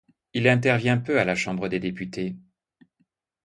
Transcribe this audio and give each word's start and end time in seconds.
Il 0.33 0.47
intervient 0.47 0.97
peu 0.97 1.19
à 1.19 1.25
la 1.25 1.35
Chambre 1.35 1.67
des 1.69 1.79
députés. 1.79 2.35